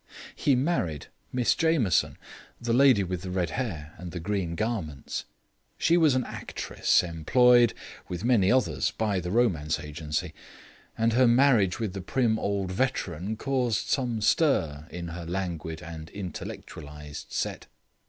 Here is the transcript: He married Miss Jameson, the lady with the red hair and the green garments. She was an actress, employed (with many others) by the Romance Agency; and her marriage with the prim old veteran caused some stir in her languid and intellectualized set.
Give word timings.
He 0.35 0.55
married 0.55 1.09
Miss 1.31 1.53
Jameson, 1.53 2.17
the 2.59 2.73
lady 2.73 3.03
with 3.03 3.21
the 3.21 3.29
red 3.29 3.51
hair 3.51 3.93
and 3.99 4.11
the 4.11 4.19
green 4.19 4.55
garments. 4.55 5.25
She 5.77 5.95
was 5.95 6.15
an 6.15 6.23
actress, 6.23 7.03
employed 7.03 7.75
(with 8.09 8.23
many 8.23 8.51
others) 8.51 8.89
by 8.89 9.19
the 9.19 9.29
Romance 9.29 9.79
Agency; 9.79 10.33
and 10.97 11.13
her 11.13 11.27
marriage 11.27 11.79
with 11.79 11.93
the 11.93 12.01
prim 12.01 12.39
old 12.39 12.71
veteran 12.71 13.37
caused 13.37 13.89
some 13.89 14.21
stir 14.21 14.87
in 14.89 15.09
her 15.09 15.23
languid 15.27 15.83
and 15.83 16.09
intellectualized 16.09 17.31
set. 17.31 17.67